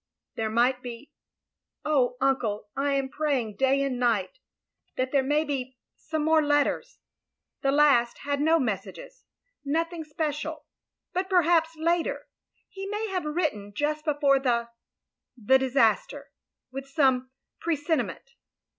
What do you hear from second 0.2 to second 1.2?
There might be—